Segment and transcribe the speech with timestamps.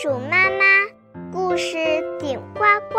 [0.00, 0.64] 鼠妈妈
[1.30, 1.76] 故事
[2.18, 2.60] 顶呱
[2.90, 2.98] 呱。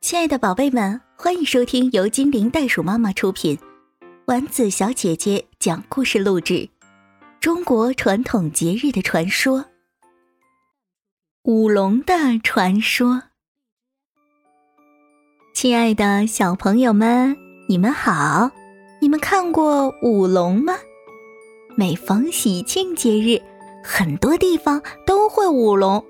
[0.00, 3.56] 亲爱的宝贝们，欢迎收听由精灵袋鼠妈妈出品，
[4.26, 6.68] 丸子小姐姐讲故事录制。
[7.38, 9.66] 中国传统节日的传说——
[11.44, 13.22] 舞龙的传说。
[15.54, 17.36] 亲爱的小朋友们，
[17.68, 18.50] 你们好！
[19.00, 20.74] 你们看过舞龙吗？
[21.76, 23.40] 每逢喜庆节日，
[23.82, 26.04] 很多地方都会舞龙，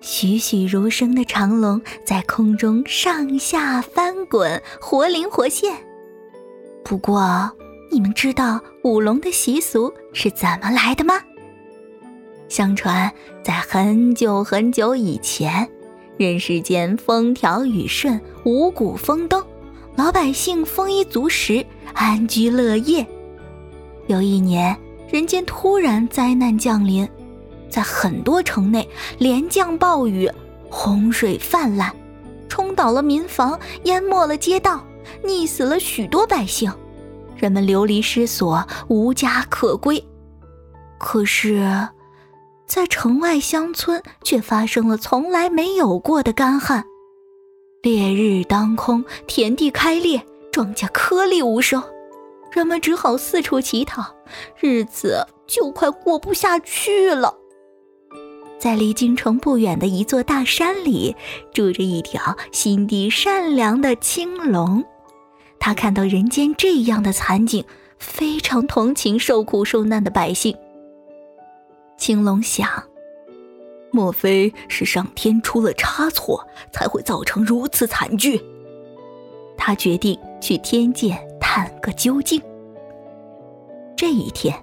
[0.00, 5.76] 栩栩如生的长龙在空中上下翻滚，活灵活现。
[6.84, 7.50] 不过，
[7.90, 11.14] 你们知道舞龙的习俗是怎么来的吗？
[12.48, 13.12] 相传，
[13.42, 15.68] 在很久很久以前，
[16.16, 19.44] 人世间风调雨顺，五谷丰登，
[19.96, 23.06] 老百姓丰衣足食，安居乐业。
[24.06, 24.76] 有一年。
[25.08, 27.08] 人间突然灾难降临，
[27.70, 30.30] 在很多城内连降暴雨，
[30.68, 31.92] 洪水泛滥，
[32.48, 34.84] 冲倒了民房，淹没了街道，
[35.24, 36.72] 溺死了许多百姓，
[37.36, 40.02] 人们流离失所，无家可归。
[40.98, 41.88] 可是，
[42.66, 46.84] 在城外乡村却发生了从来没有过的干旱，
[47.82, 50.20] 烈日当空，田地开裂，
[50.50, 51.80] 庄稼颗粒无收。
[52.52, 54.14] 人们只好四处乞讨，
[54.58, 57.34] 日子就快过不下去了。
[58.58, 61.14] 在离京城不远的一座大山里，
[61.52, 64.82] 住着一条心地善良的青龙。
[65.58, 67.64] 他看到人间这样的惨景，
[67.98, 70.56] 非常同情受苦受难的百姓。
[71.98, 72.84] 青龙想：
[73.90, 78.40] 莫非是上天出了差错，才会造成如此惨剧？
[79.56, 81.25] 他决定去天界。
[81.56, 82.38] 探个究竟。
[83.96, 84.54] 这一天，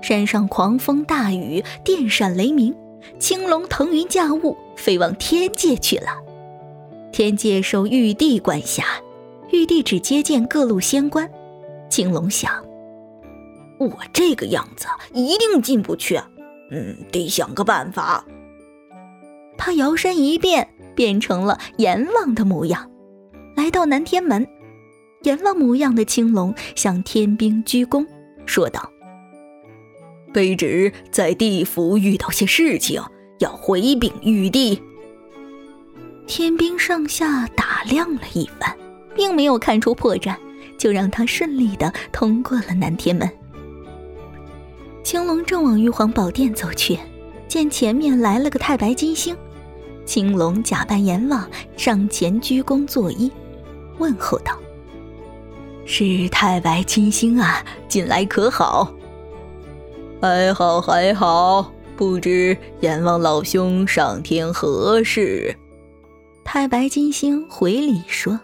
[0.00, 2.74] 山上狂风大雨，电闪雷鸣，
[3.18, 6.06] 青龙腾云驾雾，飞往天界去了。
[7.12, 8.84] 天界受玉帝管辖，
[9.50, 11.30] 玉帝只接见各路仙官。
[11.90, 12.50] 青龙想：
[13.78, 16.18] 我这个样子一定进不去，
[16.70, 18.24] 嗯，得想个办法。
[19.58, 22.90] 他摇身一变，变成了阎王的模样，
[23.54, 24.48] 来到南天门。
[25.24, 28.06] 阎王模样的青龙向天兵鞠躬，
[28.44, 28.90] 说道
[30.34, 33.02] ：“卑职在地府遇到些事情，
[33.38, 34.80] 要回禀玉帝。”
[36.28, 38.76] 天兵上下打量了一番，
[39.14, 40.36] 并没有看出破绽，
[40.76, 43.28] 就让他顺利的通过了南天门。
[45.02, 46.98] 青龙正往玉皇宝殿走去，
[47.48, 49.34] 见前面来了个太白金星，
[50.04, 51.48] 青龙假扮阎王
[51.78, 53.30] 上前鞠躬作揖，
[53.98, 54.58] 问候道。
[55.86, 58.92] 是太白金星啊，近来可好？
[60.20, 65.54] 还好还好，不知阎王老兄上天何事？
[66.42, 68.40] 太白金星回礼说：“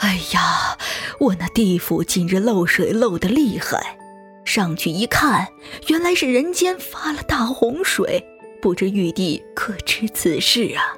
[0.00, 0.78] 哎呀，
[1.18, 3.98] 我那地府近日漏水漏得厉害，
[4.44, 5.48] 上去一看，
[5.88, 8.24] 原来是人间发了大洪水，
[8.62, 10.96] 不知玉帝可知此事啊？”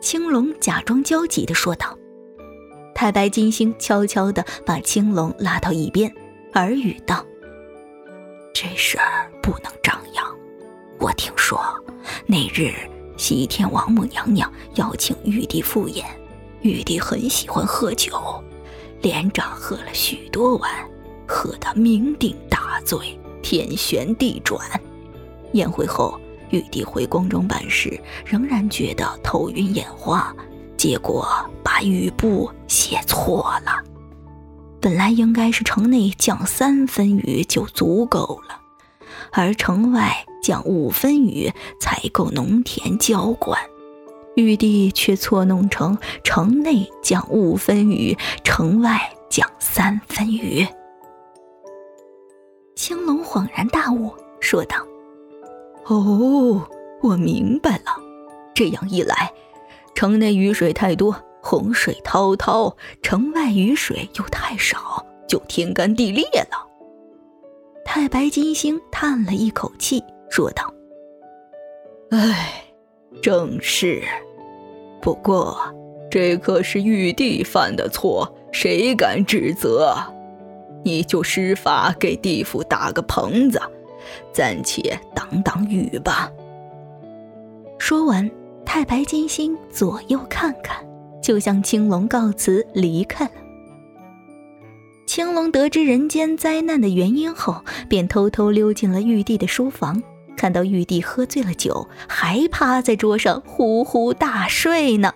[0.00, 1.98] 青龙假装焦急地说道。
[2.94, 6.12] 太白金星悄悄地把青龙拉到一边，
[6.54, 7.24] 耳语道
[8.52, 10.24] ：“这事儿不能张扬。
[10.98, 11.58] 我听说
[12.26, 12.74] 那日
[13.16, 16.06] 西天王母娘娘邀请玉帝赴宴，
[16.60, 18.12] 玉帝很喜欢喝酒，
[19.00, 20.70] 连着喝了许多碗，
[21.26, 24.60] 喝得酩酊大醉，天旋地转。
[25.52, 26.20] 宴会后，
[26.50, 30.34] 玉帝回宫中办事，仍然觉得头晕眼花。”
[30.80, 31.28] 结果
[31.62, 33.84] 把雨布写错了，
[34.80, 38.58] 本来应该是城内降三分雨就足够了，
[39.30, 43.60] 而城外降五分雨才够农田浇灌。
[44.36, 48.98] 玉帝却错弄成城内降五分雨，城外
[49.28, 50.66] 降三分雨。
[52.74, 54.78] 青龙恍然大悟，说道
[55.84, 56.66] ：“哦，
[57.02, 58.00] 我明白了，
[58.54, 59.30] 这样一来。”
[60.00, 66.66] 城内雨水太多，洪水滔滔；城外雨水又太少，就天干地裂了。
[67.84, 70.72] 太白金星叹了一口气，说道
[72.12, 72.64] ：“唉，
[73.20, 74.02] 正是。
[75.02, 75.60] 不过，
[76.10, 79.94] 这可是玉帝犯的错，谁敢指责？
[80.82, 83.60] 你就施法给地府打个棚子，
[84.32, 86.32] 暂且挡挡雨吧。”
[87.78, 88.30] 说完。
[88.72, 90.76] 太白金星左右看看，
[91.20, 93.32] 就向青龙告辞离开了。
[95.06, 100.00] 青龙得知人间灾难的原因后，便偷偷溜进了玉帝的书房，
[100.36, 105.12] 看到玉帝喝醉了酒，还趴在桌上呼呼大睡呢。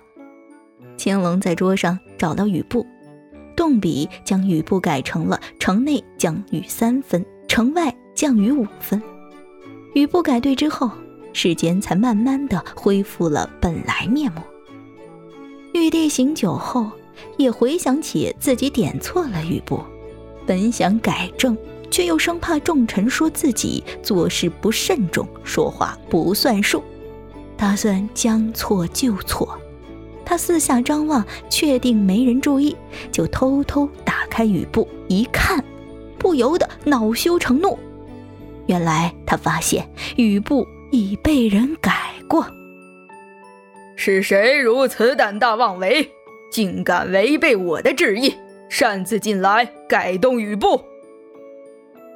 [0.97, 2.85] 青龙在桌上找到雨布，
[3.55, 9.01] 动笔将雨布改成了城内降雨三分，城外降雨五分。
[9.95, 10.91] 雨布改对之后，
[11.35, 14.41] 世间才慢慢的恢复了本来面目。
[15.75, 16.91] 玉帝醒酒后。
[17.37, 19.81] 也回想起自己点错了雨布，
[20.45, 21.57] 本想改正，
[21.89, 26.83] 却又生怕众臣说自己做事不慎重，说话不算数，
[27.57, 29.57] 打算将错就错。
[30.25, 32.77] 他四下张望，确定没人注意，
[33.13, 35.65] 就偷偷打开雨布一看，
[36.19, 37.79] 不由得恼羞成怒。
[38.67, 42.47] 原来他发现雨布已被人改过。
[43.97, 46.11] 是谁如此胆大妄为？
[46.51, 48.35] 竟敢违背我的旨意，
[48.69, 50.81] 擅自进来改动雨布！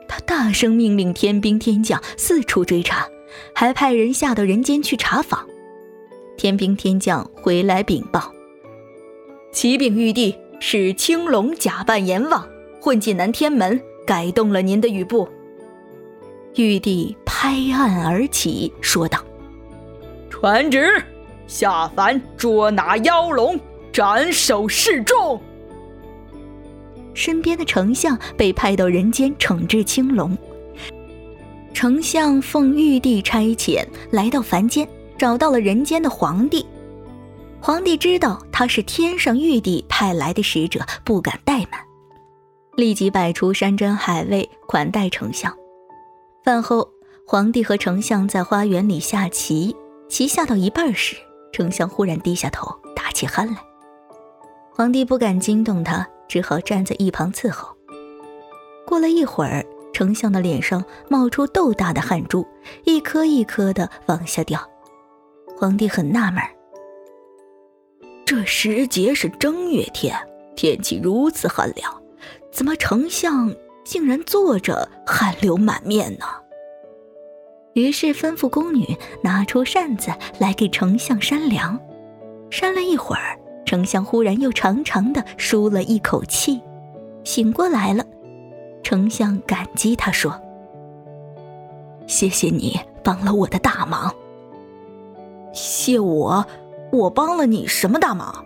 [0.07, 3.09] 他大声命令天兵天将四处追查，
[3.53, 5.45] 还派人下到人间去查访。
[6.37, 8.33] 天兵天将回来禀报：
[9.51, 12.49] 启禀玉帝，是青龙假扮阎王，
[12.81, 15.29] 混进南天门，改动了您的雨布。
[16.55, 19.23] 玉帝拍案而起，说道
[20.29, 21.03] ：“传旨，
[21.47, 23.59] 下凡捉拿妖龙。”
[23.91, 25.41] 斩首示众。
[27.15, 30.37] 身边的丞相被派到人间惩治青龙。
[31.75, 34.87] 丞相奉玉帝差遣来到凡间，
[35.17, 36.65] 找到了人间的皇帝。
[37.61, 41.81] 皇帝知道他是天上玉帝派来的使者，不敢怠慢，
[42.77, 45.53] 立即摆出山珍海味款待丞相。
[46.45, 46.89] 饭后，
[47.27, 49.77] 皇帝和丞相在花园里下棋，
[50.09, 51.17] 棋下到一半时，
[51.53, 53.57] 丞相忽然低下头，打起鼾来。
[54.71, 57.77] 皇帝不敢惊动他，只好站在一旁伺候。
[58.87, 62.47] 过了一会儿，丞相的脸上冒出豆大的汗珠，
[62.85, 64.61] 一颗一颗的往下掉。
[65.59, 66.43] 皇帝很纳闷，
[68.25, 70.17] 这时节是正月天，
[70.57, 72.03] 天气如此寒凉，
[72.53, 73.53] 怎么丞相
[73.89, 76.27] 竟然坐着汗流满面呢？
[77.73, 81.81] 于是吩咐宫女拿出扇子来给丞相扇凉。
[82.51, 83.39] 扇了一会儿。
[83.65, 86.59] 丞相忽然又长长的舒了一口气，
[87.23, 88.03] 醒过来了。
[88.83, 90.41] 丞相感激他说
[92.09, 94.15] ：“谢谢你帮了我的大忙。
[95.53, 96.47] ”“谢我？
[96.93, 98.43] 我帮了你什么大忙？”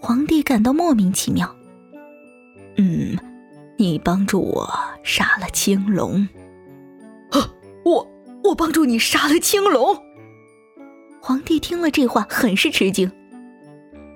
[0.00, 1.52] 皇帝感到莫名其妙。
[2.78, 3.18] “嗯，
[3.76, 4.68] 你帮助我
[5.02, 6.28] 杀了青龙。
[7.30, 7.50] ”“啊，
[7.84, 8.08] 我
[8.44, 9.96] 我帮助你杀了青龙？”
[11.20, 13.10] 皇帝听了这话，很是吃惊。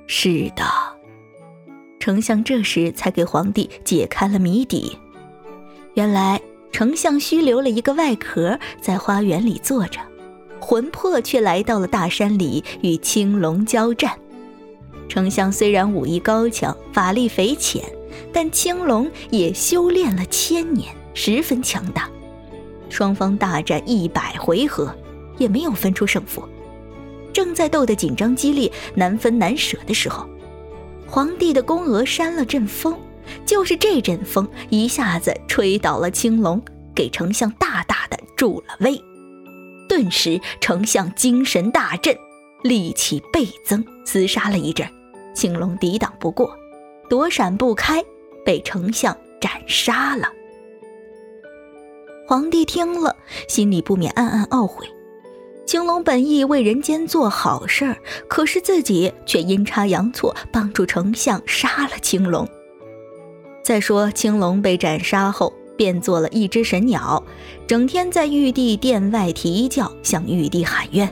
[0.06, 0.64] 是的，
[1.98, 4.96] 丞相这时才给皇帝解开了谜底。
[5.94, 6.40] 原来
[6.70, 10.00] 丞相虚留了一个外壳在花园里坐着，
[10.60, 14.18] 魂魄却来到了大山里与青龙交战。
[15.08, 17.82] 丞相虽然武艺高强，法力匪浅，
[18.32, 22.08] 但青龙也修炼了千年，十分强大。
[22.88, 24.94] 双方大战一百回合，
[25.36, 26.42] 也没有分出胜负。
[27.32, 30.26] 正在斗得紧张激烈、难分难舍的时候，
[31.06, 32.98] 皇帝的宫娥扇了阵风，
[33.44, 36.60] 就是这阵风一下子吹倒了青龙，
[36.94, 39.00] 给丞相大大的助了威。
[39.88, 42.16] 顿时，丞相精神大振，
[42.62, 44.88] 力气倍增，厮杀了一阵，
[45.34, 46.54] 青龙抵挡不过，
[47.08, 48.04] 躲闪不开，
[48.44, 50.28] 被丞相斩杀了。
[52.26, 53.16] 皇帝听了，
[53.48, 54.86] 心里不免暗暗懊悔。
[55.66, 57.96] 青龙本意为人间做好事儿，
[58.26, 62.48] 可是自己却阴差阳错帮助丞相杀了青龙。
[63.62, 67.22] 再说青龙被斩杀后，变做了一只神鸟，
[67.66, 71.08] 整天在玉帝殿外啼叫，向玉帝喊冤。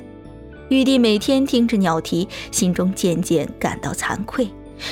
[0.70, 4.48] 玉帝每天听着鸟啼，心中渐渐感到惭愧，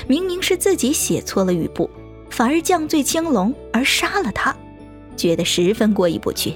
[0.07, 1.89] 明明是自己写错了语布，
[2.31, 4.55] 反而降罪青龙而杀了他，
[5.17, 6.55] 觉得十分过意不去。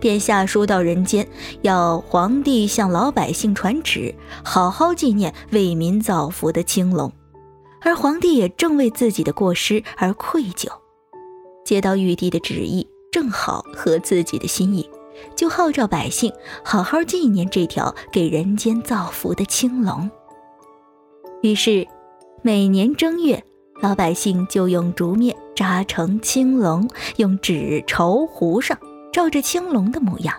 [0.00, 1.28] 便下书到人间，
[1.62, 4.14] 要皇帝向老百姓传旨，
[4.44, 7.12] 好好纪念为民造福的青龙。
[7.80, 10.68] 而皇帝也正为自己的过失而愧疚，
[11.64, 14.88] 接到玉帝的旨意，正好合自己的心意，
[15.36, 16.32] 就号召百姓
[16.64, 20.08] 好好纪念这条给人间造福的青龙。
[21.42, 21.86] 于是，
[22.44, 23.40] 每年正月，
[23.80, 28.76] 老百姓就用竹篾扎成青龙，用纸绸糊上。
[29.12, 30.34] 照着青龙的模样，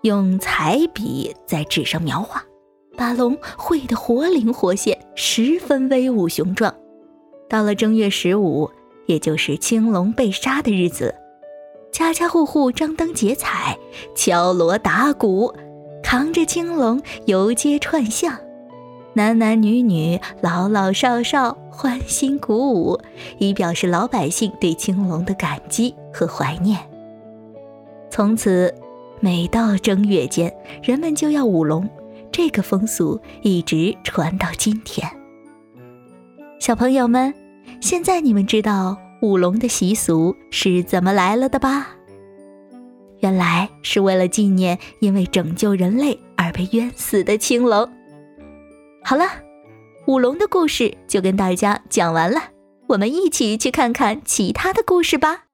[0.00, 2.42] 用彩笔在纸上描画，
[2.96, 6.74] 把龙绘得活灵活现，十分威武雄壮。
[7.48, 8.68] 到了正月十五，
[9.06, 11.14] 也就是青龙被杀的日子，
[11.92, 13.78] 家家户户张灯结彩，
[14.16, 15.54] 敲锣打鼓，
[16.02, 18.36] 扛着青龙游街串巷，
[19.16, 23.00] 男男女女、老老少少欢欣鼓舞，
[23.38, 26.78] 以表示老百姓对青龙的感激和怀念。
[28.10, 28.74] 从此，
[29.20, 31.88] 每到正月间，人们就要舞龙，
[32.30, 35.10] 这个风俗一直传到今天。
[36.60, 37.32] 小朋友们。
[37.80, 41.88] 现在你们知道舞龙的习俗是怎么来了的吧？
[43.20, 47.88] 原来是为了纪念因为拯救人类而被冤死的青龙。
[49.08, 49.24] 好了，
[50.08, 52.40] 舞龙的故事就跟大家讲完了，
[52.88, 55.44] 我们一起去看看其他的故事吧。